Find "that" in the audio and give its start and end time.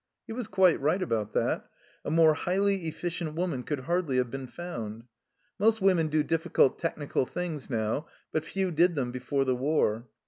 1.33-1.69